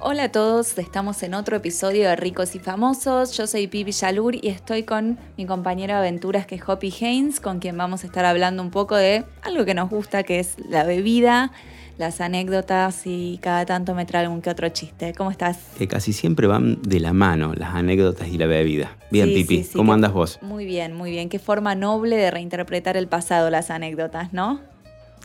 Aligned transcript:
Hola 0.00 0.24
a 0.24 0.28
todos, 0.30 0.78
estamos 0.78 1.24
en 1.24 1.34
otro 1.34 1.56
episodio 1.56 2.08
de 2.08 2.14
Ricos 2.14 2.54
y 2.54 2.60
Famosos. 2.60 3.36
Yo 3.36 3.48
soy 3.48 3.66
Pipi 3.66 3.90
Yalur 3.90 4.36
y 4.36 4.46
estoy 4.46 4.84
con 4.84 5.18
mi 5.36 5.44
compañero 5.44 5.94
de 5.94 5.98
aventuras 5.98 6.46
que 6.46 6.54
es 6.54 6.62
Hoppy 6.64 6.94
Haynes, 7.00 7.40
con 7.40 7.58
quien 7.58 7.76
vamos 7.76 8.04
a 8.04 8.06
estar 8.06 8.24
hablando 8.24 8.62
un 8.62 8.70
poco 8.70 8.94
de 8.94 9.24
algo 9.42 9.64
que 9.64 9.74
nos 9.74 9.90
gusta, 9.90 10.22
que 10.22 10.38
es 10.38 10.54
la 10.68 10.84
bebida, 10.84 11.50
las 11.96 12.20
anécdotas 12.20 13.08
y 13.08 13.40
cada 13.42 13.66
tanto 13.66 13.96
me 13.96 14.06
trae 14.06 14.22
algún 14.22 14.40
que 14.40 14.50
otro 14.50 14.68
chiste. 14.68 15.12
¿Cómo 15.14 15.32
estás? 15.32 15.58
Que 15.76 15.88
casi 15.88 16.12
siempre 16.12 16.46
van 16.46 16.80
de 16.82 17.00
la 17.00 17.12
mano 17.12 17.52
las 17.56 17.74
anécdotas 17.74 18.28
y 18.28 18.38
la 18.38 18.46
bebida. 18.46 18.96
Bien, 19.10 19.26
Sí, 19.26 19.34
Pipi, 19.34 19.56
sí, 19.56 19.64
sí, 19.64 19.76
¿cómo 19.76 19.94
andas 19.94 20.12
vos? 20.12 20.38
Muy 20.42 20.64
bien, 20.64 20.94
muy 20.94 21.10
bien. 21.10 21.28
Qué 21.28 21.40
forma 21.40 21.74
noble 21.74 22.14
de 22.14 22.30
reinterpretar 22.30 22.96
el 22.96 23.08
pasado, 23.08 23.50
las 23.50 23.68
anécdotas, 23.72 24.32
¿no? 24.32 24.60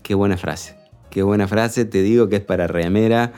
Qué 0.02 0.16
buena 0.16 0.36
frase. 0.36 0.76
Qué 1.12 1.22
buena 1.22 1.48
frase, 1.48 1.86
te 1.86 2.02
digo 2.02 2.28
que 2.28 2.38
es 2.38 2.44
para 2.44 2.66
remera, 2.66 3.34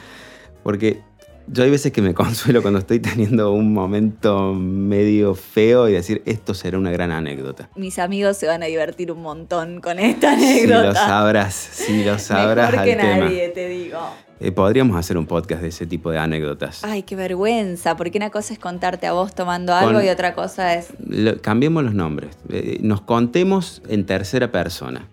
porque 0.63 1.01
yo 1.47 1.63
hay 1.63 1.69
veces 1.69 1.91
que 1.91 2.01
me 2.01 2.13
consuelo 2.15 2.61
cuando 2.61 2.79
estoy 2.79 2.99
teniendo 2.99 3.51
un 3.51 3.73
momento 3.73 4.53
medio 4.53 5.35
feo 5.35 5.87
y 5.89 5.93
decir, 5.93 6.21
esto 6.25 6.53
será 6.53 6.77
una 6.77 6.91
gran 6.91 7.11
anécdota. 7.11 7.69
Mis 7.75 7.99
amigos 7.99 8.37
se 8.37 8.47
van 8.47 8.63
a 8.63 8.65
divertir 8.67 9.11
un 9.11 9.21
montón 9.21 9.81
con 9.81 9.99
esta 9.99 10.35
Si 10.37 10.43
anécdota. 10.61 10.83
lo 10.87 10.93
sabrás, 10.93 11.53
si 11.53 12.03
lo 12.03 12.17
sabrás 12.19 12.71
Mejor 12.71 12.79
al 12.79 12.85
que 12.85 12.95
tema. 12.95 13.17
nadie, 13.25 13.49
te 13.49 13.67
digo. 13.69 13.99
Eh, 14.41 14.51
podríamos 14.51 14.97
hacer 14.97 15.17
un 15.17 15.27
podcast 15.27 15.61
de 15.61 15.69
ese 15.69 15.85
tipo 15.85 16.11
de 16.11 16.17
anécdotas. 16.17 16.83
Ay, 16.83 17.03
qué 17.03 17.15
vergüenza, 17.15 17.95
porque 17.95 18.17
una 18.17 18.31
cosa 18.31 18.51
es 18.53 18.59
contarte 18.59 19.07
a 19.07 19.13
vos 19.13 19.33
tomando 19.33 19.73
algo 19.73 19.93
Con- 19.99 20.05
y 20.05 20.09
otra 20.09 20.33
cosa 20.35 20.73
es, 20.73 20.89
Lo- 21.07 21.41
cambiemos 21.41 21.83
los 21.85 21.93
nombres. 21.93 22.35
Eh, 22.49 22.79
nos 22.81 22.99
contemos 23.01 23.81
en 23.87 24.05
tercera 24.05 24.51
persona. 24.51 25.07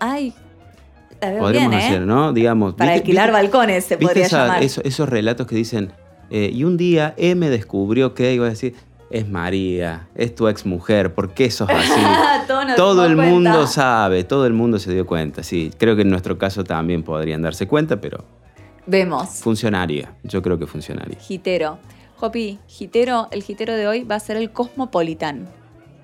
ay, 0.00 0.32
veo 1.30 1.38
Podríamos 1.40 1.70
bien, 1.70 1.80
¿eh? 1.82 1.86
hacer, 1.86 2.00
¿no? 2.02 2.32
Digamos. 2.32 2.74
Para 2.74 2.92
¿viste- 2.92 3.02
alquilar 3.02 3.28
viste- 3.30 3.42
balcones 3.42 3.84
se 3.84 3.96
¿Viste 3.96 4.06
podría 4.06 4.26
esa- 4.26 4.46
llamar. 4.46 4.62
eso- 4.62 4.80
esos 4.84 5.08
relatos 5.08 5.46
que 5.46 5.56
dicen, 5.56 5.92
eh, 6.30 6.50
y 6.52 6.64
un 6.64 6.76
día 6.76 7.14
M 7.16 7.48
descubrió 7.50 8.14
que, 8.14 8.32
iba 8.34 8.46
a 8.46 8.50
decir, 8.50 8.74
es 9.10 9.28
María, 9.28 10.08
es 10.14 10.34
tu 10.34 10.48
ex 10.48 10.64
mujer, 10.64 11.12
¿por 11.14 11.34
qué 11.34 11.50
sos 11.50 11.68
así? 11.70 12.00
Todo 12.76 13.04
el 13.04 13.16
mundo 13.16 13.66
sabe, 13.66 14.24
todo 14.24 14.46
el 14.46 14.52
mundo 14.54 14.78
se 14.78 14.92
dio 14.92 15.06
cuenta, 15.06 15.42
sí. 15.42 15.70
Creo 15.78 15.96
que 15.96 16.02
en 16.02 16.10
nuestro 16.10 16.38
caso 16.38 16.64
también 16.64 17.02
podrían 17.02 17.42
darse 17.42 17.66
cuenta, 17.68 18.00
pero 18.00 18.24
Vemos. 18.86 19.28
funcionaría, 19.28 20.14
yo 20.24 20.40
creo 20.42 20.58
que 20.58 20.66
funcionaría. 20.66 21.18
Gitero. 21.18 21.78
Jopi, 22.16 22.58
Gitero, 22.68 23.28
el 23.32 23.42
Gitero 23.42 23.74
de 23.74 23.86
hoy 23.88 24.04
va 24.04 24.14
a 24.14 24.20
ser 24.20 24.36
el 24.36 24.50
Cosmopolitan. 24.52 25.48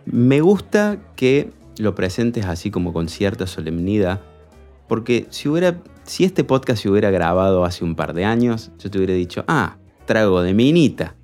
Me 0.04 0.40
gusta 0.40 0.98
que 1.16 1.50
lo 1.78 1.94
presentes 1.94 2.44
así 2.46 2.70
como 2.72 2.92
con 2.92 3.08
cierta 3.08 3.46
solemnidad, 3.46 4.20
porque 4.88 5.26
si 5.30 5.48
hubiera, 5.48 5.80
si 6.04 6.24
este 6.24 6.44
podcast 6.44 6.82
se 6.82 6.88
hubiera 6.88 7.10
grabado 7.10 7.64
hace 7.64 7.84
un 7.84 7.94
par 7.94 8.14
de 8.14 8.24
años, 8.24 8.70
yo 8.78 8.90
te 8.90 8.98
hubiera 8.98 9.14
dicho, 9.14 9.44
ah, 9.48 9.76
trago 10.06 10.42
de 10.42 10.54
minita. 10.54 11.14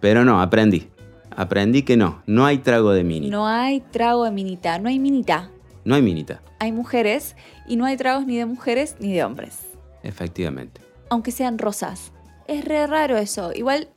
Pero 0.00 0.24
no, 0.24 0.40
aprendí. 0.40 0.88
Aprendí 1.36 1.82
que 1.82 1.96
no, 1.96 2.22
no 2.26 2.44
hay 2.46 2.58
trago 2.58 2.90
de 2.92 3.04
mini. 3.04 3.30
No, 3.30 3.38
No 3.38 3.46
hay 3.46 3.80
trago 3.80 4.24
de 4.24 4.30
minita, 4.32 4.78
no 4.78 4.88
hay 4.88 4.98
minita. 4.98 5.50
hay 5.88 6.02
minita, 6.02 6.42
Hay 6.58 6.72
mujeres 6.72 7.36
y 7.66 7.76
no 7.76 7.84
hay 7.84 7.96
tragos 7.96 8.26
ni 8.26 8.36
de 8.36 8.46
mujeres 8.46 8.96
ni 8.98 9.12
de 9.12 9.22
hombres. 9.24 9.60
efectivamente. 10.02 10.80
aunque 11.10 11.30
sean 11.30 11.58
rosas. 11.58 12.12
Es 12.48 12.64
re 12.64 12.86
raro 12.86 13.16
eso. 13.18 13.52
Igual, 13.54 13.88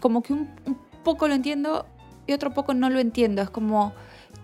como 0.00 0.22
que 0.22 0.32
un, 0.32 0.48
un 0.66 0.78
poco 1.04 1.28
lo 1.28 1.34
entiendo 1.34 1.86
y 2.26 2.32
otro 2.32 2.52
poco 2.54 2.72
no 2.74 2.88
lo 2.90 2.98
entiendo. 3.00 3.42
Es 3.42 3.50
como 3.50 3.92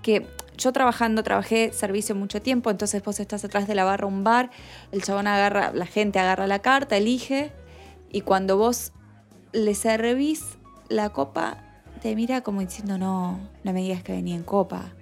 que 0.03 0.27
yo 0.57 0.73
trabajando, 0.73 1.23
trabajé 1.23 1.73
servicio 1.73 2.15
mucho 2.15 2.41
tiempo, 2.43 2.71
entonces 2.71 3.03
vos 3.03 3.21
estás 3.21 3.45
atrás 3.45 3.67
de 3.67 3.75
la 3.75 3.85
barra 3.85 4.07
un 4.07 4.25
bar, 4.25 4.51
el 4.93 5.03
chabón 5.03 5.27
agarra, 5.27 5.73
la 5.73 5.87
gente 5.87 6.19
agarra 6.19 6.47
la 6.47 6.61
carta, 6.61 6.97
elige, 6.97 7.53
y 8.11 8.21
cuando 8.23 8.57
vos 8.57 8.93
le 9.53 9.75
servís 9.75 10.59
la 10.89 11.11
copa, 11.11 11.59
te 12.03 12.15
mira 12.15 12.43
como 12.43 12.61
diciendo, 12.61 12.99
no, 12.99 13.39
no 13.65 13.73
me 13.73 13.81
digas 13.81 14.03
que 14.03 14.13
venía 14.13 14.35
en 14.37 14.43
copa. 14.43 14.93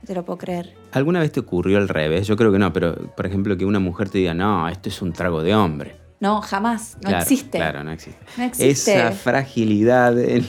No 0.00 0.06
te 0.06 0.14
lo 0.14 0.24
puedo 0.24 0.38
creer. 0.38 0.74
¿Alguna 0.92 1.20
vez 1.20 1.30
te 1.32 1.40
ocurrió 1.40 1.76
al 1.76 1.88
revés? 1.88 2.26
Yo 2.26 2.36
creo 2.36 2.50
que 2.52 2.58
no, 2.58 2.72
pero 2.72 2.94
por 3.14 3.26
ejemplo 3.26 3.56
que 3.58 3.66
una 3.66 3.80
mujer 3.80 4.08
te 4.08 4.18
diga, 4.18 4.32
no, 4.32 4.66
esto 4.68 4.88
es 4.88 5.02
un 5.02 5.12
trago 5.12 5.42
de 5.42 5.54
hombre. 5.54 5.96
No, 6.20 6.40
jamás, 6.40 6.94
no 7.02 7.08
Claro, 7.08 7.22
existe. 7.22 7.58
Claro, 7.58 7.84
no 7.84 7.92
existe. 7.92 8.24
No 8.38 8.44
existe. 8.44 8.92
Esa 8.94 9.10
fragilidad. 9.12 10.18
en- 10.18 10.46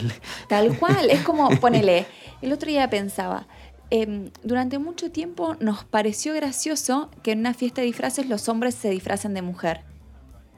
Tal 0.48 0.78
cual, 0.78 1.10
es 1.10 1.20
como, 1.22 1.48
ponele, 1.60 2.06
el 2.40 2.52
otro 2.52 2.68
día 2.68 2.88
pensaba, 2.88 3.46
em, 3.92 4.30
durante 4.42 4.78
mucho 4.78 5.10
tiempo 5.10 5.54
nos 5.60 5.84
pareció 5.84 6.32
gracioso 6.32 7.10
que 7.22 7.32
en 7.32 7.40
una 7.40 7.52
fiesta 7.52 7.82
de 7.82 7.88
disfraces 7.88 8.26
los 8.26 8.48
hombres 8.48 8.74
se 8.74 8.88
disfracen 8.88 9.34
de 9.34 9.42
mujer, 9.42 9.82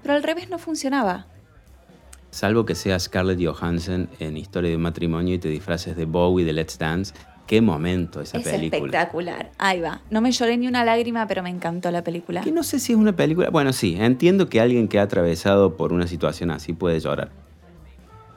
pero 0.02 0.14
al 0.14 0.22
revés 0.22 0.48
no 0.48 0.58
funcionaba. 0.58 1.26
Salvo 2.30 2.64
que 2.64 2.74
seas 2.74 3.04
Scarlett 3.04 3.44
Johansson 3.44 4.08
en 4.20 4.36
Historia 4.36 4.70
de 4.70 4.76
un 4.76 4.82
matrimonio 4.82 5.34
y 5.34 5.38
te 5.38 5.48
disfraces 5.48 5.96
de 5.96 6.04
Bowie 6.04 6.44
de 6.44 6.52
Let's 6.52 6.78
Dance. 6.78 7.12
Qué 7.46 7.60
momento 7.60 8.20
esa 8.20 8.38
es 8.38 8.44
película. 8.44 8.76
espectacular, 8.76 9.50
ahí 9.58 9.80
va. 9.80 10.00
No 10.10 10.20
me 10.20 10.30
lloré 10.30 10.56
ni 10.56 10.66
una 10.66 10.84
lágrima, 10.84 11.26
pero 11.26 11.42
me 11.42 11.50
encantó 11.50 11.90
la 11.90 12.02
película. 12.02 12.40
Que 12.40 12.52
no 12.52 12.62
sé 12.62 12.78
si 12.78 12.92
es 12.92 12.98
una 12.98 13.14
película. 13.14 13.50
Bueno, 13.50 13.72
sí, 13.72 13.96
entiendo 13.98 14.48
que 14.48 14.60
alguien 14.60 14.88
que 14.88 14.98
ha 14.98 15.02
atravesado 15.02 15.76
por 15.76 15.92
una 15.92 16.06
situación 16.06 16.50
así 16.50 16.72
puede 16.72 17.00
llorar. 17.00 17.30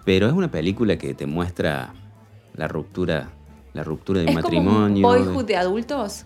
Pero 0.06 0.28
es 0.28 0.34
una 0.34 0.50
película 0.52 0.98
que 0.98 1.14
te 1.14 1.26
muestra 1.26 1.94
la 2.56 2.68
ruptura, 2.68 3.30
la 3.78 3.84
ruptura 3.84 4.20
de 4.22 4.26
un 4.26 4.38
¿Es 4.38 4.44
como 4.44 4.58
un 4.58 4.66
matrimonio. 4.66 5.08
boyhood 5.08 5.46
de- 5.46 5.54
de 5.54 5.58
adultos? 5.58 6.26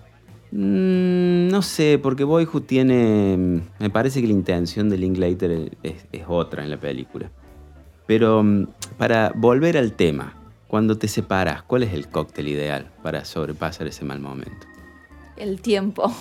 Mm, 0.52 1.48
no 1.50 1.62
sé, 1.62 1.98
porque 2.02 2.24
Boyhood 2.24 2.64
tiene. 2.64 3.62
Me 3.80 3.90
parece 3.90 4.20
que 4.22 4.28
la 4.28 4.34
intención 4.34 4.90
de 4.90 4.98
Linklater 4.98 5.78
es, 5.84 6.06
es 6.12 6.24
otra 6.28 6.64
en 6.64 6.70
la 6.70 6.78
película. 6.80 7.32
Pero 8.06 8.44
mm, 8.44 8.68
para 8.98 9.32
volver 9.36 9.78
al 9.78 9.94
tema, 9.94 10.34
cuando 10.68 10.98
te 10.98 11.08
separas, 11.08 11.64
¿cuál 11.64 11.84
es 11.84 11.94
el 11.94 12.08
cóctel 12.10 12.48
ideal 12.50 12.92
para 13.02 13.24
sobrepasar 13.24 13.88
ese 13.88 14.04
mal 14.04 14.20
momento? 14.20 14.68
El 15.38 15.62
tiempo. 15.62 16.12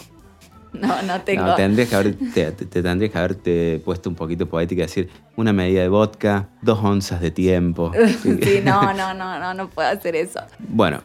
No, 0.81 1.03
no 1.03 1.21
tengo. 1.23 1.45
No, 1.47 1.55
tendrías 1.57 1.89
que 1.89 1.97
haber- 1.97 2.17
te, 2.33 2.53
te- 2.53 2.65
te 2.67 2.83
tendrías 2.83 3.11
que 3.13 3.19
haberte 3.19 3.83
puesto 3.85 4.09
un 4.09 4.15
poquito 4.17 4.47
poética 4.49 4.83
y 4.83 4.87
decir 4.87 5.09
una 5.37 5.53
medida 5.53 5.83
de 5.83 5.89
vodka, 5.89 6.49
dos 6.63 6.79
onzas 6.83 7.21
de 7.21 7.31
tiempo. 7.33 7.93
sí, 8.23 8.61
no, 8.65 8.93
no, 8.95 9.13
no, 9.15 9.39
no, 9.41 9.53
no 9.55 9.69
puedo 9.69 9.89
hacer 9.89 10.15
eso. 10.17 10.41
Bueno, 10.61 11.03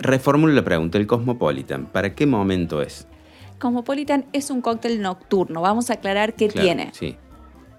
reformulo 0.00 0.52
la 0.52 0.64
pregunta. 0.64 0.98
El 0.98 1.06
Cosmopolitan, 1.06 1.86
¿para 1.86 2.14
qué 2.14 2.26
momento 2.26 2.82
es? 2.82 3.06
Cosmopolitan 3.58 4.26
es 4.32 4.50
un 4.50 4.60
cóctel 4.60 5.00
nocturno. 5.00 5.60
Vamos 5.60 5.90
a 5.90 5.94
aclarar 5.94 6.34
qué 6.34 6.48
Claro, 6.48 6.64
tiene. 6.66 6.90
Sí. 6.92 7.16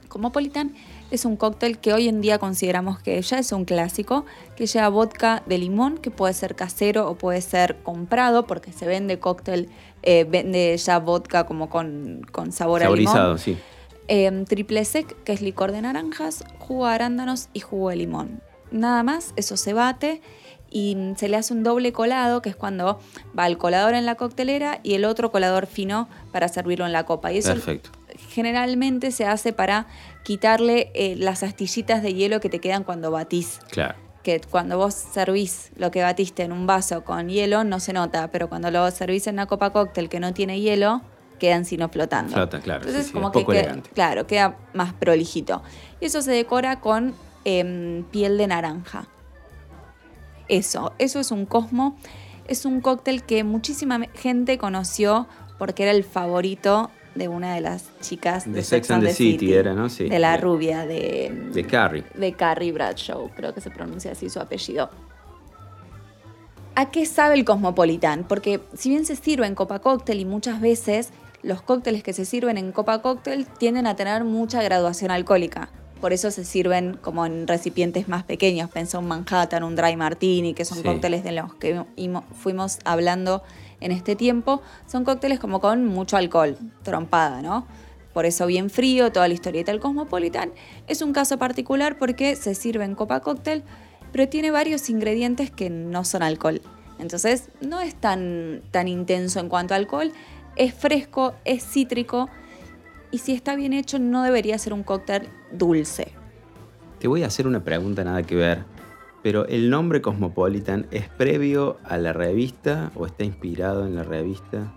Cosmopolitan 0.08 0.74
es 1.16 1.26
un 1.26 1.36
cóctel 1.36 1.80
que 1.80 1.94
hoy 1.94 2.08
en 2.08 2.22
día 2.22 2.38
consideramos 2.40 3.00
que 3.00 3.22
ya 3.22 3.40
es 3.40 3.52
un 3.52 3.66
clásico, 3.66 4.26
que 4.56 4.68
lleva 4.68 4.90
vodka 4.90 5.44
de 5.46 5.58
limón, 5.58 5.98
que 5.98 6.12
puede 6.12 6.34
ser 6.34 6.56
casero 6.56 7.10
o 7.10 7.16
puede 7.16 7.42
ser 7.42 7.78
comprado, 7.84 8.46
porque 8.46 8.72
se 8.72 8.86
vende 8.86 9.20
cóctel, 9.20 9.70
eh, 10.04 10.26
vende 10.30 10.76
ya 10.78 11.00
vodka 11.00 11.46
como 11.46 11.70
con, 11.70 12.22
con 12.32 12.52
sabor 12.52 12.82
a 12.82 12.86
Saborizado, 12.86 13.26
limón. 13.36 13.40
sí. 13.40 13.58
Eh, 14.08 14.46
triple 14.48 14.86
sec, 14.86 15.24
que 15.24 15.34
es 15.34 15.42
licor 15.42 15.72
de 15.72 15.82
naranjas, 15.82 16.44
jugo 16.60 16.88
de 16.88 16.94
arándanos 16.94 17.50
y 17.54 17.62
jugo 17.62 17.90
de 17.90 17.96
limón. 17.96 18.42
Nada 18.72 19.02
más, 19.04 19.34
eso 19.36 19.58
se 19.58 19.74
bate 19.74 20.22
y 20.70 20.98
se 21.16 21.30
le 21.30 21.38
hace 21.38 21.54
un 21.54 21.64
doble 21.64 21.94
colado, 21.94 22.42
que 22.42 22.50
es 22.50 22.56
cuando 22.56 23.00
va 23.38 23.48
el 23.48 23.58
colador 23.58 23.96
en 23.96 24.06
la 24.06 24.16
coctelera 24.16 24.80
y 24.84 24.94
el 24.94 25.06
otro 25.06 25.32
colador 25.32 25.68
fino 25.68 26.08
para 26.32 26.48
servirlo 26.50 26.86
en 26.86 26.92
la 26.92 27.06
copa. 27.06 27.32
Y 27.32 27.38
eso 27.38 27.54
Perfecto. 27.54 27.90
Generalmente 28.30 29.12
se 29.12 29.26
hace 29.26 29.54
para 29.54 29.88
quitarle 30.24 30.92
eh, 30.94 31.16
las 31.18 31.44
astillitas 31.44 32.02
de 32.02 32.14
hielo 32.14 32.40
que 32.40 32.50
te 32.50 32.60
quedan 32.60 32.84
cuando 32.84 33.12
batís. 33.12 33.60
Claro. 33.70 33.96
Que 34.24 34.42
cuando 34.42 34.78
vos 34.78 34.94
servís 34.94 35.72
lo 35.76 35.92
que 35.92 36.02
batiste 36.02 36.44
en 36.44 36.52
un 36.52 36.66
vaso 36.66 37.04
con 37.04 37.30
hielo 37.30 37.64
no 37.64 37.80
se 37.80 37.94
nota, 37.94 38.32
pero 38.32 38.50
cuando 38.50 38.72
lo 38.72 38.90
servís 38.92 39.28
en 39.28 39.36
una 39.36 39.46
copa 39.46 39.70
cóctel 39.72 40.10
que 40.10 40.20
no 40.20 40.34
tiene 40.34 40.60
hielo, 40.60 41.02
quedan 41.40 41.66
sino 41.66 41.90
flotando. 41.90 42.34
Flota, 42.34 42.60
claro. 42.60 42.82
Entonces, 42.86 43.08
sí, 43.08 43.14
como 43.14 43.28
es 43.28 43.34
que 43.34 43.46
queda- 43.46 43.82
claro, 43.94 44.26
queda 44.26 44.58
más 44.74 44.94
prolijito. 44.94 45.62
Y 46.02 46.06
eso 46.06 46.22
se 46.22 46.32
decora 46.32 46.80
con 46.80 47.14
em, 47.44 48.04
piel 48.06 48.38
de 48.40 48.48
naranja. 48.48 49.06
Eso, 50.48 50.94
eso 50.98 51.20
es 51.20 51.32
un 51.32 51.46
Cosmo. 51.46 51.98
Es 52.48 52.66
un 52.66 52.80
cóctel 52.82 53.24
que 53.24 53.44
muchísima 53.44 54.00
gente 54.14 54.58
conoció 54.58 55.28
porque 55.58 55.84
era 55.84 55.92
el 55.92 56.04
favorito 56.04 56.92
de 57.16 57.28
una 57.30 57.56
de 57.56 57.62
las 57.62 57.86
chicas 58.02 58.46
de, 58.46 58.52
De 58.52 58.64
Sex 58.64 58.92
and 58.92 59.04
the 59.06 59.14
City 59.14 59.54
era, 59.54 59.74
¿no? 59.74 59.90
Sí. 59.90 60.08
De 60.10 60.20
la 60.20 60.38
rubia, 60.38 60.86
de, 60.86 61.50
De 61.54 61.64
Carrie. 61.66 62.04
de 62.14 62.34
Carrie 62.34 62.72
Bradshaw, 62.72 63.30
creo 63.36 63.54
que 63.54 63.62
se 63.62 63.72
pronuncia 63.72 64.12
así 64.12 64.30
su 64.30 64.40
apellido. 64.40 64.90
¿A 66.76 66.92
qué 66.92 67.06
sabe 67.06 67.36
el 67.36 67.46
Cosmopolitan? 67.46 68.26
Porque 68.28 68.60
si 68.74 68.90
bien 68.90 69.06
se 69.06 69.16
sirve 69.16 69.48
en 69.48 69.56
copa 69.56 69.80
cóctel 69.80 70.20
y 70.20 70.26
muchas 70.26 70.60
veces 70.60 71.10
los 71.42 71.62
cócteles 71.62 72.04
que 72.04 72.12
se 72.12 72.26
sirven 72.26 72.58
en 72.58 72.72
copa 72.74 73.02
cóctel 73.02 73.46
tienden 73.46 73.88
a 73.88 73.96
tener 73.96 74.26
mucha 74.26 74.62
graduación 74.62 75.12
alcohólica. 75.12 75.70
Por 76.02 76.12
eso 76.12 76.30
se 76.32 76.44
sirven 76.44 76.98
como 77.02 77.26
en 77.26 77.48
recipientes 77.48 78.10
más 78.10 78.24
pequeños. 78.26 78.70
Pensó 78.70 79.00
un 79.00 79.08
Manhattan, 79.08 79.64
un 79.64 79.76
Dry 79.78 79.96
Martini, 79.96 80.54
que 80.54 80.66
son 80.66 80.80
Sí. 80.80 80.84
cócteles 80.84 81.24
de 81.24 81.32
los 81.32 81.54
que 81.56 81.82
imo- 81.96 82.24
fuimos 82.34 82.80
hablando 82.84 83.42
en 83.80 83.92
este 83.92 84.16
tiempo. 84.16 84.62
Son 84.88 85.04
cócteles 85.04 85.40
como 85.40 85.62
con 85.62 85.86
mucho 85.86 86.18
alcohol, 86.18 86.58
trompada, 86.84 87.42
¿no? 87.42 87.66
por 88.16 88.26
eso 88.26 88.48
bien 88.48 88.70
frío, 88.70 89.12
toda 89.12 89.28
la 89.28 89.34
historieta 89.34 89.74
del 89.74 89.82
Cosmopolitan. 89.82 90.54
Es 90.88 91.02
un 91.02 91.12
caso 91.12 91.38
particular 91.38 91.98
porque 91.98 92.38
se 92.38 92.56
sirve 92.56 92.86
en 92.86 92.96
copa 92.96 93.20
cóctel, 93.20 93.64
pero 94.14 94.30
tiene 94.30 94.52
varios 94.52 94.90
ingredientes 94.90 95.52
que 95.52 95.70
no 95.70 96.06
son 96.06 96.24
alcohol. 96.24 96.62
Entonces 96.98 97.50
no 97.60 97.82
es 97.82 97.94
tan, 97.94 98.62
tan 98.72 98.88
intenso 98.88 99.42
en 99.42 99.50
cuanto 99.50 99.74
a 99.74 99.78
alcohol, 99.78 100.14
es 100.56 100.74
fresco, 100.74 101.36
es 101.44 101.66
cítrico 101.66 102.30
y 103.12 103.18
si 103.18 103.34
está 103.34 103.58
bien 103.58 103.74
hecho 103.74 104.00
no 104.00 104.24
debería 104.24 104.58
ser 104.60 104.72
un 104.72 104.84
cóctel 104.84 105.28
dulce. 105.52 106.14
Te 107.00 107.10
voy 107.10 107.24
a 107.24 107.28
hacer 107.28 107.48
una 107.48 107.66
pregunta 107.66 108.06
nada 108.06 108.24
que 108.24 108.36
ver, 108.36 108.64
pero 109.26 109.48
¿el 109.48 109.72
nombre 109.72 110.04
Cosmopolitan 110.04 110.86
es 110.92 111.10
previo 111.10 111.78
a 111.84 111.98
la 111.98 112.14
revista 112.14 112.92
o 112.94 113.08
está 113.08 113.24
inspirado 113.24 113.88
en 113.88 113.96
la 113.96 114.04
revista? 114.04 114.72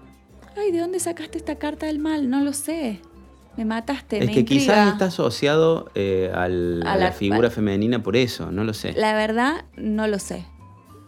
Ay, 0.56 0.73
¿de 0.73 0.79
dónde 0.81 1.00
sacaste 1.00 1.37
esta 1.37 1.56
carta 1.56 1.85
del 1.85 1.99
mal? 1.99 2.31
No 2.31 2.41
lo 2.43 2.55
sé. 2.55 3.03
Me 3.59 3.67
mataste. 3.67 4.21
Es 4.21 4.25
me 4.27 4.33
que 4.33 4.41
intriga. 4.41 4.61
quizás 4.62 4.93
está 4.95 5.05
asociado 5.05 5.91
eh, 5.95 6.31
al- 6.35 6.83
A 6.87 6.95
a 6.95 6.97
la, 6.97 7.05
la- 7.05 7.12
figura 7.12 7.50
femenina 7.50 8.03
por 8.03 8.17
eso, 8.17 8.50
no 8.50 8.65
lo 8.65 8.73
sé. 8.73 8.95
La 8.95 9.12
verdad, 9.12 9.67
no 9.77 10.06
lo 10.09 10.19
sé. 10.19 10.47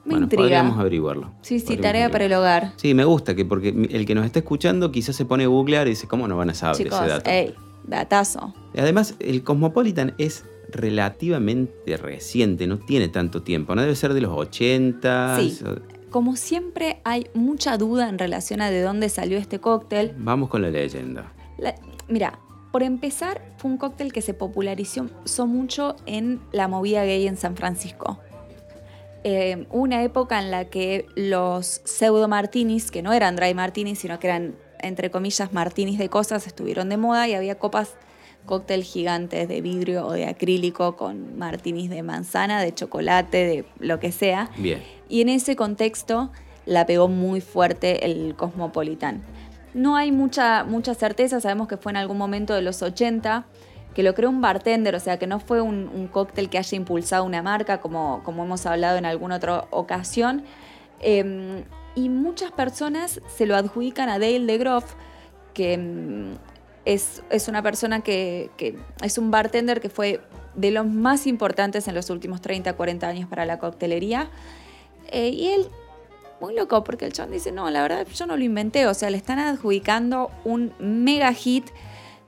Me 0.05 0.11
bueno, 0.11 0.25
intriga. 0.25 0.43
podríamos 0.43 0.79
averiguarlo. 0.79 1.33
Sí, 1.41 1.61
sí, 1.61 1.65
Podríamos 1.65 1.83
tarea 1.83 2.11
para 2.11 2.25
el 2.27 2.33
hogar. 2.35 2.73
Sí, 2.77 2.93
me 2.93 3.07
gusta 3.07 3.35
que 3.35 3.47
porque 3.47 3.71
el 3.91 4.05
que 4.05 4.15
nos 4.15 4.27
está 4.27 4.41
escuchando 4.41 4.93
quizás 4.93 5.17
se 5.17 5.25
pone 5.25 5.45
a 5.45 5.47
googlear 5.47 5.87
y 5.87 5.91
dice, 5.93 6.07
¿cómo 6.07 6.29
no 6.29 6.37
van 6.37 6.51
a 6.51 6.55
saber 6.55 6.77
Chicos, 6.77 7.01
ese 7.01 7.09
dato? 7.09 7.31
ey, 7.31 7.55
datazo. 7.85 8.53
Además, 8.77 9.15
el 9.19 9.43
Cosmopolitan 9.45 10.13
es 10.19 10.45
relativamente 10.71 11.97
reciente, 11.97 12.67
no 12.67 12.79
tiene 12.79 13.09
tanto 13.09 13.43
tiempo, 13.43 13.75
no 13.75 13.83
debe 13.83 13.95
ser 13.97 14.15
de 14.15 14.21
los 14.21 14.37
80. 14.37 15.37
Sí. 15.39 15.59
Como 16.11 16.37
siempre, 16.37 17.01
hay 17.05 17.27
mucha 17.35 17.77
duda 17.77 18.09
en 18.09 18.19
relación 18.19 18.61
a 18.61 18.71
de 18.71 18.83
dónde 18.83 19.09
salió 19.09 19.39
este 19.39 19.61
cóctel. 19.61 20.13
Vamos 20.19 20.49
con 20.49 20.63
la 20.63 20.71
leyenda. 20.71 21.33
La- 21.59 21.75
mira, 22.09 22.39
por 22.73 22.83
empezar, 22.83 23.41
fue 23.59 23.71
un 23.71 23.77
cóctel 23.77 24.13
que 24.13 24.21
se 24.23 24.35
popularizó 24.35 25.07
so 25.25 25.47
mucho 25.47 25.97
en 26.07 26.41
la 26.53 26.67
movida 26.69 27.05
gay 27.05 27.27
en 27.27 27.37
San 27.37 27.57
Francisco. 27.57 28.19
Eh, 29.23 29.67
una 29.71 30.03
época 30.03 30.41
en 30.41 30.51
la 30.51 30.65
que 30.67 31.07
los 31.15 31.83
pseudo 31.85 32.27
martinis, 32.27 32.91
que 32.91 33.03
no 33.03 33.13
eran 33.13 33.37
dry 33.37 33.53
martinis, 33.55 33.99
sino 33.99 34.19
que 34.19 34.29
eran, 34.29 34.55
entre 34.81 35.11
comillas, 35.11 35.53
martinis 35.53 35.99
de 35.99 36.09
cosas, 36.09 36.47
estuvieron 36.47 36.89
de 36.89 36.97
moda 36.97 37.29
y 37.29 37.35
había 37.35 37.57
copas 37.57 37.95
cóctel 38.47 38.83
gigantes 38.83 39.49
de 39.49 39.61
vidrio 39.61 40.07
o 40.07 40.13
de 40.13 40.27
acrílico 40.27 40.97
con 40.97 41.39
martinis 41.39 41.91
de 41.91 42.03
manzana, 42.03 42.61
de 42.61 42.75
chocolate, 42.75 43.37
de 43.47 43.65
lo 43.79 44.01
que 44.01 44.13
sea. 44.13 44.51
Bien. 44.57 44.83
Y 45.09 45.21
en 45.21 45.29
ese 45.29 45.57
contexto 45.57 46.31
la 46.67 46.87
pegó 46.87 47.09
muy 47.09 47.41
fuerte 47.41 48.05
el 48.07 48.35
Cosmopolitan. 48.37 49.23
No 49.73 49.97
hay 49.97 50.11
mucha, 50.13 50.65
mucha 50.65 50.95
certeza, 50.95 51.41
sabemos 51.41 51.69
que 51.69 51.77
fue 51.77 51.93
en 51.93 51.97
algún 51.97 52.19
momento 52.19 52.55
de 52.55 52.63
los 52.63 52.83
80, 52.83 53.47
que 53.95 54.03
lo 54.03 54.15
creó 54.15 54.31
un 54.31 54.41
bartender, 54.41 54.95
o 54.95 55.01
sea 55.01 55.19
que 55.19 55.27
no 55.27 55.41
fue 55.41 55.61
un, 55.61 55.89
un 55.89 56.09
cóctel 56.09 56.49
que 56.49 56.59
haya 56.59 56.77
impulsado 56.77 57.25
una 57.25 57.43
marca, 57.43 57.81
como, 57.81 58.23
como 58.25 58.45
hemos 58.45 58.67
hablado 58.67 58.99
en 58.99 59.05
alguna 59.05 59.37
otra 59.37 59.67
ocasión. 59.71 60.45
Eh, 61.01 61.65
y 61.95 62.09
muchas 62.09 62.53
personas 62.53 63.21
se 63.29 63.47
lo 63.47 63.57
adjudican 63.57 64.09
a 64.09 64.19
Dale 64.19 64.47
DeGroff, 64.47 64.95
que 65.55 65.77
mm, 65.77 66.35
es, 66.85 67.23
es 67.31 67.49
una 67.49 67.63
persona 67.63 68.01
que, 68.01 68.51
que 68.57 68.79
es 69.03 69.19
un 69.19 69.31
bartender 69.31 69.81
que 69.81 69.89
fue 69.89 70.21
de 70.55 70.71
los 70.71 70.87
más 70.87 71.27
importantes 71.27 71.89
en 71.89 71.95
los 71.95 72.11
últimos 72.11 72.41
30, 72.41 72.73
40 72.73 73.07
años 73.07 73.29
para 73.29 73.45
la 73.45 73.59
coctelería. 73.59 74.31
Eh, 75.09 75.29
y 75.29 75.49
él, 75.49 75.67
muy 76.41 76.55
loco, 76.55 76.83
porque 76.85 77.07
el 77.07 77.13
chabón 77.13 77.33
dice, 77.33 77.53
no, 77.53 77.71
la 77.71 77.83
verdad 77.83 78.07
yo 78.13 78.27
no 78.27 78.37
lo 78.37 78.45
inventé, 78.45 78.87
o 78.87 78.95
sea, 78.95 79.11
le 79.11 79.17
están 79.17 79.39
adjudicando 79.39 80.31
un 80.45 80.73
mega 80.79 81.33
hit. 81.33 81.67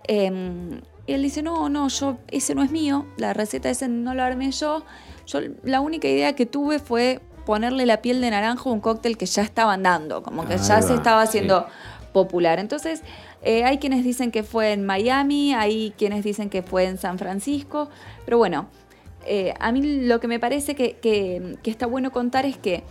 eh, 0.08 0.80
y 1.06 1.14
él 1.14 1.22
dice, 1.22 1.42
no, 1.42 1.68
no, 1.68 1.88
yo, 1.88 2.18
ese 2.28 2.54
no 2.54 2.62
es 2.62 2.70
mío, 2.70 3.06
la 3.16 3.32
receta 3.32 3.68
ese 3.70 3.88
no 3.88 4.14
lo 4.14 4.22
armé 4.22 4.52
yo. 4.52 4.84
Yo 5.26 5.40
la 5.64 5.80
única 5.80 6.08
idea 6.08 6.34
que 6.34 6.46
tuve 6.46 6.78
fue 6.78 7.20
ponerle 7.44 7.86
la 7.86 8.02
piel 8.02 8.20
de 8.20 8.30
naranjo 8.30 8.70
a 8.70 8.72
un 8.72 8.80
cóctel 8.80 9.16
que 9.16 9.26
ya 9.26 9.42
estaban 9.42 9.82
dando, 9.82 10.22
como 10.22 10.46
que 10.46 10.54
Ahí 10.54 10.60
ya 10.60 10.80
se 10.80 10.94
estaba 10.94 11.26
sí. 11.26 11.40
Popular. 12.12 12.58
Entonces, 12.58 13.02
eh, 13.42 13.64
hay 13.64 13.78
quienes 13.78 14.04
dicen 14.04 14.30
que 14.30 14.42
fue 14.42 14.72
en 14.72 14.84
Miami, 14.84 15.54
hay 15.54 15.92
quienes 15.96 16.24
dicen 16.24 16.50
que 16.50 16.62
fue 16.62 16.84
en 16.84 16.98
San 16.98 17.18
Francisco, 17.18 17.88
pero 18.24 18.38
bueno, 18.38 18.68
eh, 19.26 19.54
a 19.60 19.72
mí 19.72 19.82
lo 20.06 20.20
que 20.20 20.28
me 20.28 20.38
parece 20.40 20.74
que, 20.74 20.96
que- 21.00 21.58
está 21.64 21.86
bueno 21.86 22.10
contar 22.10 22.44
es 22.46 22.56
que 22.56 22.82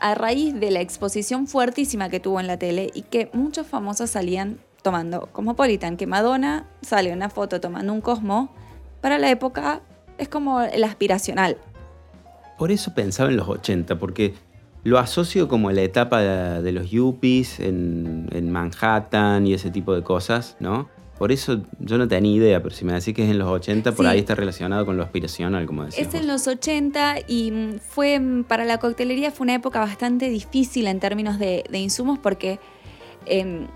a 0.00 0.14
raíz 0.14 0.54
de 0.58 0.70
la 0.70 0.80
exposición 0.80 1.46
fuertísima 1.46 2.08
que 2.08 2.20
tuvo 2.20 2.40
en 2.40 2.46
la 2.46 2.58
tele 2.58 2.90
y 2.94 3.02
que 3.02 3.30
muchos 3.32 3.66
famosos 3.66 4.10
salían 4.10 4.58
tomando 4.82 5.28
Cosmopolitan, 5.32 5.96
que 5.96 6.06
Madonna 6.06 6.66
sale 6.82 7.12
una 7.12 7.28
foto 7.30 7.60
tomando 7.60 7.92
un 7.92 8.00
Cosmo, 8.00 8.50
para 9.00 9.18
la 9.18 9.30
época 9.30 9.80
es 10.18 10.28
como 10.28 10.60
el 10.60 10.84
aspiracional. 10.84 11.56
Por 12.58 12.70
eso 12.70 12.94
pensaba 12.94 13.28
en 13.30 13.36
los 13.36 13.48
80, 13.48 13.98
porque 13.98 14.34
lo 14.86 15.00
asocio 15.00 15.48
como 15.48 15.72
la 15.72 15.82
etapa 15.82 16.20
de, 16.20 16.70
los 16.72 16.90
yuppies 16.90 17.58
en, 17.58 18.28
en 18.32 18.52
Manhattan 18.52 19.44
y 19.44 19.52
ese 19.52 19.70
tipo 19.70 19.92
de 19.94 20.02
cosas, 20.02 20.56
¿no? 20.60 20.88
Por 21.18 21.32
eso 21.32 21.62
yo 21.80 21.98
no 21.98 22.06
tenía 22.06 22.30
idea, 22.36 22.62
pero 22.62 22.72
si 22.72 22.84
me 22.84 22.92
decís 22.92 23.12
que 23.12 23.24
es 23.24 23.30
en 23.30 23.38
los 23.38 23.48
80, 23.48 23.92
por 23.92 24.04
Sí. 24.04 24.12
ahí 24.12 24.18
está 24.20 24.36
relacionado 24.36 24.86
con 24.86 24.96
lo 24.96 25.02
aspiracional, 25.02 25.66
como 25.66 25.84
decías. 25.84 26.06
Es 26.06 26.14
en 26.14 26.28
los 26.28 26.46
80 26.46 27.16
y 27.26 27.50
mm, 27.50 27.78
fue 27.80 28.20
mm, 28.20 28.44
para 28.44 28.64
la 28.64 28.78
coctelería 28.78 29.32
fue 29.32 29.44
una 29.46 29.54
época 29.54 29.80
bastante 29.80 30.28
difícil 30.28 30.86
en 30.86 31.00
términos 31.00 31.38
de, 31.40 31.64
de 31.68 31.78
insumos 31.78 32.18
porque 32.20 32.60
em, 33.24 33.66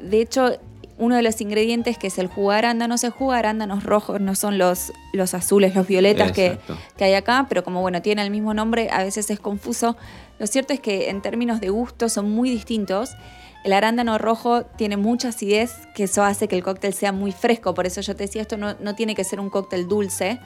de 0.00 0.20
hecho 0.20 0.52
uno 0.96 1.16
de 1.16 1.22
los 1.22 1.40
ingredientes 1.40 1.98
que 1.98 2.06
es 2.06 2.18
el 2.18 2.28
jugo 2.28 2.52
de 2.52 2.58
arándanos, 2.58 3.02
el 3.04 3.10
jugo 3.10 3.32
de 3.32 3.38
arándanos 3.38 3.84
rojos 3.84 4.20
no 4.20 4.34
son 4.34 4.58
los, 4.58 4.92
los 5.12 5.34
azules, 5.34 5.74
los 5.74 5.86
violetas 5.86 6.32
que, 6.32 6.58
que 6.96 7.04
hay 7.04 7.14
acá, 7.14 7.46
pero 7.48 7.64
como 7.64 7.80
bueno, 7.80 8.00
tiene 8.02 8.22
el 8.22 8.30
mismo 8.30 8.54
nombre, 8.54 8.88
a 8.90 9.02
veces 9.02 9.28
es 9.30 9.40
confuso. 9.40 9.96
Lo 10.38 10.46
cierto 10.46 10.72
es 10.72 10.80
que 10.80 11.10
en 11.10 11.20
términos 11.22 11.60
de 11.60 11.70
gusto 11.70 12.08
son 12.08 12.30
muy 12.30 12.50
distintos. 12.50 13.16
El 13.64 13.72
arándano 13.72 14.18
rojo 14.18 14.64
tiene 14.64 14.96
mucha 14.96 15.28
acidez, 15.28 15.72
que 15.94 16.04
eso 16.04 16.22
hace 16.22 16.48
que 16.48 16.56
el 16.56 16.62
cóctel 16.62 16.92
sea 16.92 17.12
muy 17.12 17.32
fresco. 17.32 17.74
Por 17.74 17.86
eso 17.86 18.00
yo 18.00 18.14
te 18.14 18.24
decía, 18.24 18.42
esto 18.42 18.56
no, 18.56 18.74
no 18.78 18.94
tiene 18.94 19.14
que 19.14 19.24
ser 19.24 19.40
un 19.40 19.50
cóctel 19.50 19.88
dulce. 19.88 20.38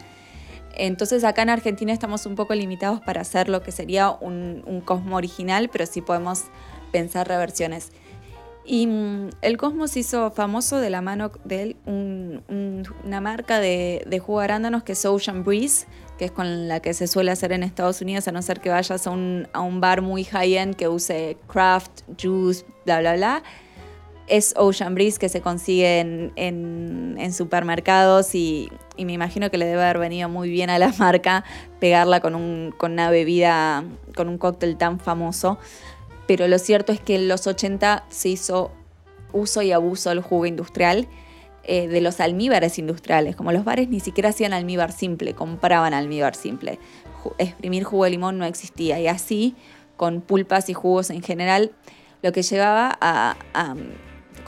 Entonces 0.76 1.24
acá 1.24 1.42
en 1.42 1.50
Argentina 1.50 1.92
estamos 1.92 2.26
un 2.26 2.36
poco 2.36 2.54
limitados 2.54 3.00
para 3.00 3.20
hacer 3.20 3.48
lo 3.48 3.62
que 3.62 3.72
sería 3.72 4.10
un, 4.10 4.62
un 4.66 4.80
Cosmo 4.80 5.16
original, 5.16 5.68
pero 5.68 5.84
sí 5.86 6.00
podemos 6.00 6.44
pensar 6.92 7.26
reversiones. 7.26 7.90
Y 8.70 8.86
mm, 8.86 9.30
el 9.40 9.56
Cosmo 9.56 9.88
se 9.88 10.00
hizo 10.00 10.30
famoso 10.30 10.78
de 10.78 10.90
la 10.90 11.00
mano 11.00 11.32
de 11.44 11.62
él, 11.62 11.76
un- 11.86 12.42
un- 12.48 12.82
una 13.02 13.20
marca 13.22 13.60
de, 13.60 14.04
de 14.06 14.18
jugo 14.18 14.40
arándanos 14.40 14.82
que 14.82 14.92
es 14.92 15.04
Ocean 15.06 15.42
Breeze, 15.42 15.86
que 16.18 16.26
es 16.26 16.30
con 16.32 16.68
la 16.68 16.80
que 16.80 16.92
se 16.92 17.06
suele 17.06 17.30
hacer 17.30 17.52
en 17.52 17.62
Estados 17.62 18.02
Unidos, 18.02 18.28
a 18.28 18.32
no 18.32 18.42
ser 18.42 18.60
que 18.60 18.68
vayas 18.68 19.06
a 19.06 19.10
un, 19.10 19.48
bar 19.80 20.02
muy 20.02 20.24
high-end 20.24 20.76
que 20.76 20.86
use 20.86 21.38
craft, 21.46 22.02
juice, 22.20 22.66
bla, 22.84 23.00
bla, 23.00 23.14
bla. 23.16 23.42
Es 24.26 24.52
Ocean 24.58 24.94
Breeze 24.94 25.18
que 25.18 25.30
se 25.30 25.40
consigue 25.40 26.00
en, 26.00 27.32
supermercados 27.32 28.34
y, 28.34 28.68
y 28.98 29.06
me 29.06 29.14
imagino 29.14 29.50
que 29.50 29.56
le 29.56 29.64
debe 29.64 29.82
haber 29.82 29.98
venido 29.98 30.28
muy 30.28 30.50
bien 30.50 30.68
a 30.68 30.78
la 30.78 30.92
marca 30.98 31.42
pegarla 31.80 32.20
con, 32.20 32.34
un, 32.34 32.74
con 32.76 32.92
una 32.92 33.10
bebida, 33.10 33.84
con 34.14 34.28
un 34.28 34.36
cóctel 34.36 34.76
tan 34.76 35.00
famoso. 35.00 35.58
Pero 36.28 36.46
lo 36.46 36.58
cierto 36.58 36.92
es 36.92 37.00
que 37.00 37.16
en 37.16 37.26
los 37.26 37.46
80 37.46 38.04
se 38.10 38.28
hizo 38.28 38.70
uso 39.32 39.62
y 39.62 39.72
abuso 39.72 40.10
del 40.10 40.20
jugo 40.20 40.44
industrial, 40.44 41.08
eh, 41.64 41.88
de 41.88 42.02
los 42.02 42.20
almíbares 42.20 42.78
industriales. 42.78 43.34
Como 43.34 43.50
los 43.50 43.64
bares 43.64 43.88
ni 43.88 43.98
siquiera 43.98 44.28
hacían 44.28 44.52
almíbar 44.52 44.92
simple, 44.92 45.34
compraban 45.34 45.94
almíbar 45.94 46.34
simple. 46.34 46.78
Exprimir 47.38 47.82
jugo 47.84 48.04
de 48.04 48.10
limón 48.10 48.36
no 48.36 48.44
existía. 48.44 49.00
Y 49.00 49.06
así, 49.06 49.56
con 49.96 50.20
pulpas 50.20 50.68
y 50.68 50.74
jugos 50.74 51.08
en 51.08 51.22
general, 51.22 51.72
lo 52.22 52.30
que 52.32 52.42
llevaba 52.42 52.98
a, 53.00 53.36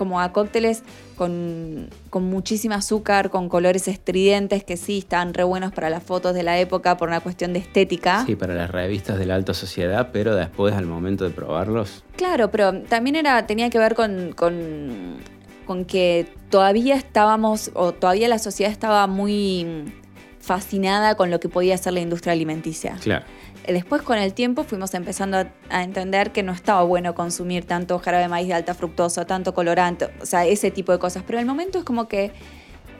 como 0.00 0.19
a 0.19 0.33
cócteles 0.33 0.83
con, 1.14 1.90
con 2.09 2.25
muchísima 2.25 2.76
azúcar, 2.76 3.28
con 3.28 3.50
colores 3.50 3.87
estridentes 3.87 4.64
que 4.64 4.78
sí 4.78 4.97
estaban 4.97 5.35
re 5.35 5.45
buenos 5.45 5.73
para 5.73 5.90
las 5.90 6.02
fotos 6.02 6.33
de 6.33 6.42
la 6.42 6.59
época 6.59 6.97
por 6.97 7.11
una 7.11 7.21
cuestión 7.21 7.52
de 7.52 7.59
estética. 7.59 8.25
Sí, 8.25 8.35
para 8.35 8.54
las 8.54 8.71
revistas 8.71 9.19
de 9.19 9.26
la 9.26 9.35
alta 9.35 9.52
sociedad, 9.52 10.09
pero 10.11 10.35
después 10.35 10.75
al 10.75 10.87
momento 10.87 11.25
de 11.25 11.30
probarlos, 11.30 12.02
Claro, 12.16 12.50
pero 12.50 12.80
también 12.85 13.14
era, 13.14 13.47
tenía 13.47 13.69
que 13.69 13.78
ver 13.78 13.95
con, 13.95 14.33
con, 14.33 15.19
con 15.66 15.85
que 15.85 16.33
todavía 16.49 16.95
estábamos, 16.97 17.71
o 17.75 17.92
todavía 17.92 18.28
la 18.28 18.38
sociedad 18.38 18.73
estaba 18.73 19.07
muy 19.07 19.92
fascinada 20.40 21.14
con 21.14 21.30
lo 21.30 21.40
que 21.40 21.50
podía 21.50 21.75
hacer 21.75 21.92
la 21.92 22.00
industria 22.00 22.33
alimenticia. 22.33 22.97
claro. 23.02 23.26
Eh, 23.64 23.73
Después 23.73 24.02
con 24.02 24.19
el 24.19 24.35
tiempo 24.35 24.64
fuimos 24.64 24.95
empezando 24.95 25.38
a, 25.38 25.47
a 25.69 25.83
entender 25.83 26.33
que 26.33 26.43
no 26.43 26.52
estaba 26.52 26.83
bueno 26.83 27.14
consumir 27.14 27.64
tanto 27.64 27.99
jarabe 27.99 28.25
de 28.25 28.29
maíz 28.29 28.49
de 28.49 28.55
alta 28.55 28.75
fructosa, 28.75 29.25
tanto 29.26 29.55
colorante, 29.55 30.09
o 30.21 30.26
sea, 30.26 30.47
ese 30.47 30.71
tipo 30.71 30.93
de 30.93 30.99
cosas. 30.99 31.23
Pero 31.26 31.38
en 31.38 31.43
el 31.43 31.47
momento 31.47 31.79
es 31.79 31.85
como 31.85 32.09
que 32.09 32.33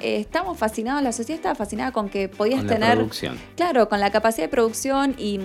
eh, 0.01 0.17
estamos 0.19 0.57
fascinados, 0.57 1.03
la 1.03 1.13
sociedad 1.13 1.37
estaba 1.37 1.55
fascinada 1.55 1.93
con 1.93 2.09
que 2.09 2.29
podías 2.29 2.61
Con 2.61 2.69
la 2.69 2.75
tener... 2.75 2.97
producción. 2.97 3.39
Claro, 3.57 3.89
con 3.89 4.01
la 4.01 4.11
capacidad 4.11 4.45
de 4.45 4.49
producción 4.49 5.15
y, 5.19 5.39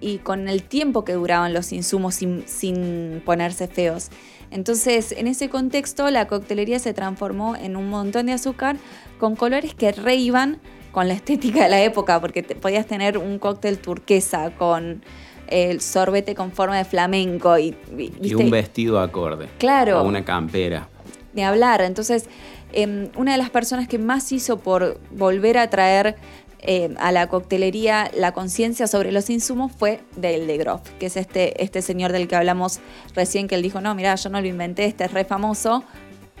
y 0.00 0.18
con 0.18 0.48
el 0.48 0.62
tiempo 0.62 1.04
que 1.04 1.12
duraban 1.12 1.52
los 1.52 1.72
insumos 1.72 2.14
sin, 2.14 2.48
sin 2.48 3.22
ponerse 3.26 3.68
feos. 3.68 4.08
Entonces, 4.50 5.12
en 5.12 5.26
ese 5.26 5.50
contexto, 5.50 6.10
la 6.10 6.26
coctelería 6.26 6.78
se 6.78 6.94
transformó 6.94 7.54
en 7.54 7.76
un 7.76 7.90
montón 7.90 8.24
de 8.26 8.32
azúcar 8.32 8.78
con 9.18 9.36
colores 9.36 9.74
que 9.74 9.92
re 9.92 10.14
iban 10.14 10.58
con 10.98 11.06
la 11.06 11.14
estética 11.14 11.62
de 11.62 11.68
la 11.68 11.80
época, 11.80 12.20
porque 12.20 12.42
te- 12.42 12.56
podías 12.56 12.84
tener 12.84 13.18
un 13.18 13.38
cóctel 13.38 13.78
turquesa 13.78 14.50
con 14.58 15.04
el 15.46 15.80
sorbete 15.80 16.34
con 16.34 16.50
forma 16.50 16.76
de 16.76 16.84
flamenco 16.84 17.56
y, 17.56 17.76
y- 18.20 18.34
un 18.34 18.50
vestido 18.50 18.98
acorde. 18.98 19.48
Claro. 19.58 20.00
O 20.02 20.04
una 20.08 20.24
campera. 20.24 20.88
de 21.34 21.44
hablar. 21.44 21.82
Entonces, 21.82 22.24
eh, 22.72 23.10
una 23.16 23.30
de 23.30 23.38
las 23.38 23.48
personas 23.50 23.86
que 23.86 23.96
más 23.98 24.32
hizo 24.32 24.58
por 24.58 24.98
volver 25.12 25.56
a 25.58 25.70
traer 25.70 26.16
eh, 26.62 26.92
a 26.98 27.12
la 27.12 27.28
coctelería 27.28 28.10
la 28.16 28.32
conciencia 28.32 28.88
sobre 28.88 29.12
los 29.12 29.30
insumos 29.30 29.70
fue 29.70 30.00
Dale 30.16 30.46
de 30.46 30.56
Groff, 30.58 30.80
que 30.98 31.06
es 31.06 31.16
este, 31.16 31.62
este 31.62 31.80
señor 31.80 32.10
del 32.10 32.26
que 32.26 32.34
hablamos 32.34 32.80
recién, 33.14 33.46
que 33.46 33.54
él 33.54 33.62
dijo, 33.62 33.80
no, 33.80 33.94
mira, 33.94 34.16
yo 34.16 34.30
no 34.30 34.40
lo 34.40 34.48
inventé, 34.48 34.86
este 34.86 35.04
es 35.04 35.12
re 35.12 35.24
famoso, 35.24 35.84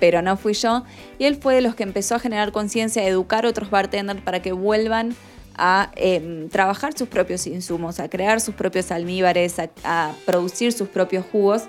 pero 0.00 0.22
no 0.22 0.36
fui 0.36 0.54
yo. 0.54 0.84
Y 1.18 1.24
él 1.24 1.36
fue 1.36 1.54
de 1.54 1.60
los 1.60 1.74
que 1.74 1.82
empezó 1.82 2.14
a 2.14 2.18
generar 2.18 2.52
conciencia, 2.52 3.02
a 3.02 3.06
educar 3.06 3.44
a 3.44 3.48
otros 3.48 3.70
bartenders 3.70 4.20
para 4.20 4.40
que 4.40 4.52
vuelvan 4.52 5.14
a 5.56 5.90
eh, 5.96 6.48
trabajar 6.50 6.96
sus 6.96 7.08
propios 7.08 7.46
insumos, 7.46 7.98
a 8.00 8.08
crear 8.08 8.40
sus 8.40 8.54
propios 8.54 8.90
almíbares, 8.92 9.56
a, 9.84 10.12
producir 10.24 10.72
sus 10.72 10.88
propios 10.88 11.24
jugos. 11.30 11.64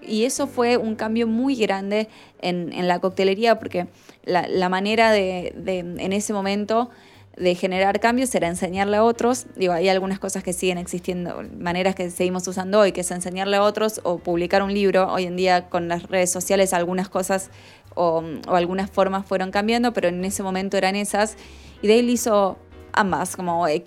Y 0.00 0.24
eso 0.24 0.46
fue 0.46 0.76
un 0.76 0.94
cambio 0.94 1.26
muy 1.26 1.54
grande 1.56 2.08
en, 2.40 2.88
la 2.88 3.00
coctelería 3.00 3.58
porque 3.58 3.86
la, 4.24 4.68
manera 4.68 5.10
de, 5.10 5.54
en 5.66 6.12
ese 6.12 6.32
momento 6.32 6.90
de 7.36 7.54
generar 7.54 7.98
cambios 8.00 8.34
era 8.34 8.48
enseñarle 8.48 8.98
a 8.98 9.04
otros. 9.04 9.46
Digo, 9.56 9.72
hay 9.72 9.88
algunas 9.88 10.18
cosas 10.18 10.42
que 10.42 10.52
siguen 10.52 10.78
existiendo, 10.78 11.42
maneras 11.58 11.94
que 11.94 12.10
seguimos 12.10 12.46
usando 12.46 12.80
hoy, 12.80 12.92
que 12.92 13.00
es 13.00 13.10
enseñarle 13.10 13.56
a 13.56 13.62
otros 13.62 14.00
o 14.04 14.18
publicar 14.18 14.62
un 14.62 14.74
libro. 14.74 15.10
Hoy 15.10 15.24
en 15.24 15.36
día 15.36 15.68
con 15.68 15.88
las 15.88 16.04
redes 16.04 16.30
sociales 16.30 16.72
algunas 16.72 17.08
cosas 17.08 17.50
o, 17.94 18.22
algunas 18.46 18.90
formas 18.90 19.26
fueron 19.26 19.50
cambiando, 19.50 19.92
pero 19.92 20.08
en 20.08 20.24
ese 20.24 20.42
momento 20.42 20.76
eran 20.76 20.94
esas. 20.94 21.36
Y 21.80 21.88
Dale 21.88 22.02
hizo 22.02 22.58
ambas, 22.92 23.34
como 23.36 23.66
eh, 23.66 23.82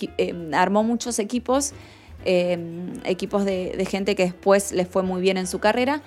armó 0.54 0.84
muchos 0.84 1.20
equipos, 1.20 1.74
eh, 2.25 2.58
equipos 3.04 3.46
de, 3.46 3.75
de 3.78 3.86
gente 3.86 4.16
que 4.16 4.24
después 4.24 4.72
les 4.72 4.88
fue 4.88 5.04
muy 5.04 5.22
bien 5.22 5.38
en 5.38 5.46
su 5.46 5.60
carrera 5.60 6.02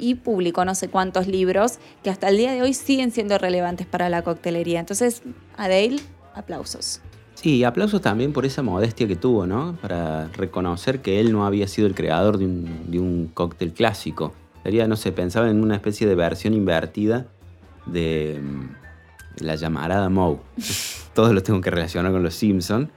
y 0.00 0.14
publicó 0.14 0.64
no 0.64 0.74
sé 0.74 0.88
cuántos 0.88 1.26
libros 1.26 1.78
que 2.02 2.10
hasta 2.10 2.28
el 2.28 2.38
día 2.38 2.52
de 2.52 2.62
hoy 2.62 2.72
siguen 2.72 3.10
siendo 3.10 3.36
relevantes 3.36 3.86
para 3.86 4.08
la 4.08 4.22
coctelería. 4.22 4.80
Entonces, 4.80 5.22
a 5.56 5.68
Dale, 5.68 5.98
aplausos. 6.38 7.00
Sí, 7.34 7.62
aplausos 7.62 8.00
también 8.00 8.32
por 8.32 8.44
esa 8.46 8.62
modestia 8.62 9.06
que 9.06 9.14
tuvo, 9.16 9.46
¿no? 9.46 9.76
Para 9.80 10.26
reconocer 10.28 11.00
que 11.00 11.20
él 11.20 11.32
no 11.32 11.46
había 11.46 11.68
sido 11.68 11.86
el 11.86 11.94
creador 11.94 12.36
de 12.38 12.46
un, 12.46 12.90
de 12.90 12.98
un 12.98 13.28
cóctel 13.32 13.72
clásico. 13.72 14.32
Sería, 14.64 14.88
no 14.88 14.96
sé, 14.96 15.12
pensaba 15.12 15.48
en 15.48 15.62
una 15.62 15.76
especie 15.76 16.06
de 16.08 16.14
versión 16.16 16.52
invertida 16.52 17.26
de 17.86 18.40
mm, 18.42 19.44
la 19.44 19.54
llamarada 19.54 20.08
Moe. 20.08 20.38
Todos 21.14 21.32
lo 21.32 21.42
tengo 21.42 21.60
que 21.60 21.70
relacionar 21.70 22.10
con 22.12 22.22
los 22.24 22.34
Simpsons. 22.34 22.88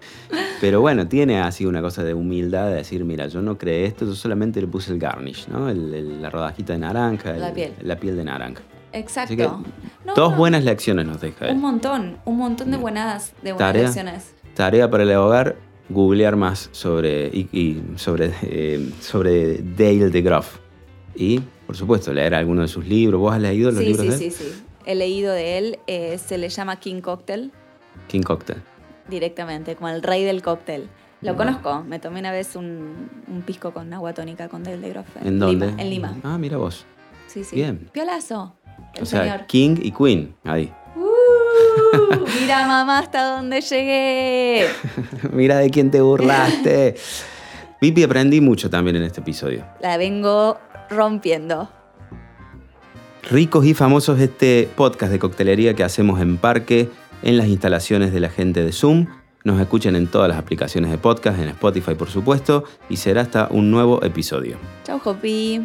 Pero 0.59 0.81
bueno, 0.81 1.07
tiene 1.07 1.39
así 1.39 1.65
una 1.65 1.81
cosa 1.81 2.03
de 2.03 2.13
humildad 2.15 2.67
de 2.69 2.75
decir, 2.75 3.03
mira, 3.05 3.27
yo 3.27 3.41
no 3.41 3.57
creé 3.57 3.85
esto, 3.85 4.05
yo 4.05 4.13
solamente 4.15 4.59
le 4.61 4.67
puse 4.67 4.91
el 4.91 4.99
garnish, 4.99 5.47
¿no? 5.49 5.69
El- 5.69 5.93
el- 5.93 6.21
la 6.21 6.29
rodajita 6.31 6.73
de 6.73 6.79
naranja, 6.79 7.33
La 7.33 7.47
el- 7.49 7.53
piel. 7.53 7.73
la 7.83 7.95
piel 7.95 8.15
de 8.15 8.23
naranja. 8.23 8.61
Exacto. 8.93 9.33
Así 9.33 9.37
que 9.37 9.43
No, 10.05 10.13
dos 10.15 10.31
no, 10.31 10.37
buenas 10.37 10.63
lecciones 10.63 11.05
nos 11.05 11.21
deja 11.21 11.47
él. 11.47 11.55
Un 11.55 11.61
montón, 11.61 12.17
un 12.25 12.37
montón 12.37 12.71
de 12.71 12.77
buenas, 12.77 13.33
de 13.41 13.53
buenas 13.53 13.57
Tarea. 13.73 13.83
lecciones. 13.83 14.33
Tarea 14.55 14.89
para 14.89 15.03
el 15.03 15.11
hogar, 15.15 15.55
googlear 15.89 16.35
más 16.35 16.69
sobre, 16.71 17.27
y, 17.27 17.47
y 17.51 17.81
sobre, 17.97 18.33
eh, 18.43 18.89
sobre 18.99 19.59
Dale 19.61 20.09
de 20.09 20.21
Groff. 20.21 20.57
Y, 21.15 21.39
por 21.65 21.75
supuesto, 21.75 22.13
leer 22.13 22.33
alguno 22.35 22.61
de 22.61 22.67
sus 22.67 22.85
libros. 22.87 23.19
¿Vos 23.21 23.33
has 23.33 23.41
leído 23.41 23.71
los 23.71 23.79
Sí, 23.79 23.85
libros 23.85 24.05
sí, 24.05 24.11
de 24.11 24.17
sí, 24.17 24.25
él? 24.25 24.31
sí. 24.31 24.63
He 24.85 24.95
leído 24.95 25.33
de 25.33 25.57
él, 25.57 25.79
eh, 25.87 26.17
se 26.17 26.37
le 26.37 26.49
llama 26.49 26.77
King 26.79 27.01
Cocktail 27.01 27.51
King 28.07 28.21
Cocktail. 28.23 28.61
directamente, 29.09 29.75
como 29.75 29.89
el 29.89 30.01
rey 30.01 30.23
del 30.23 30.41
cóctel. 30.41 30.87
Lo 31.21 31.35
conozco, 31.35 31.83
me 31.83 31.99
tomé 31.99 32.19
una 32.19 32.31
vez 32.31 32.55
un, 32.55 33.09
un 33.27 33.41
pisco 33.43 33.71
con 33.73 33.93
agua 33.93 34.13
tónica 34.13 34.49
con 34.49 34.63
Dale 34.63 34.77
de 34.79 34.89
Groff. 34.89 35.05
¿En 35.23 35.37
dónde? 35.37 35.67
Lima, 35.67 35.81
en 35.81 35.89
Lima. 35.91 36.17
Ah, 36.23 36.37
mira 36.39 36.57
vos. 36.57 36.85
Sí, 37.27 37.43
sí. 37.43 37.55
Bien. 37.57 37.89
Piolazo. 37.91 38.55
El 38.95 39.03
o 39.03 39.05
sea, 39.05 39.23
señor. 39.23 39.45
King 39.47 39.75
y 39.81 39.91
Queen, 39.91 40.35
ahí. 40.43 40.73
Uh, 40.95 42.25
mira 42.41 42.67
mamá 42.67 42.99
hasta 42.99 43.35
dónde 43.35 43.61
llegué. 43.61 44.67
mira 45.31 45.57
de 45.57 45.69
quién 45.69 45.91
te 45.91 46.01
burlaste. 46.01 46.95
Pipi, 47.79 48.03
aprendí 48.03 48.41
mucho 48.41 48.69
también 48.69 48.97
en 48.97 49.03
este 49.03 49.21
episodio. 49.21 49.65
La 49.79 49.97
vengo 49.97 50.59
rompiendo. 50.89 51.69
Ricos 53.29 53.65
y 53.65 53.73
famosos 53.73 54.19
este 54.19 54.69
podcast 54.75 55.11
de 55.11 55.19
coctelería 55.19 55.73
que 55.73 55.83
hacemos 55.83 56.19
en 56.21 56.37
Parque, 56.37 56.89
en 57.23 57.37
las 57.37 57.47
instalaciones 57.47 58.11
de 58.13 58.19
la 58.19 58.29
gente 58.29 58.63
de 58.63 58.71
Zoom. 58.71 59.07
Nos 59.43 59.59
escuchan 59.59 59.95
en 59.95 60.07
todas 60.07 60.29
las 60.29 60.37
aplicaciones 60.37 60.91
de 60.91 60.97
podcast, 60.97 61.39
en 61.39 61.49
Spotify 61.49 61.95
por 61.95 62.09
supuesto, 62.09 62.65
y 62.89 62.97
será 62.97 63.21
hasta 63.21 63.47
un 63.49 63.71
nuevo 63.71 64.03
episodio. 64.03 64.57
Chau, 64.83 64.99
Jopi. 64.99 65.61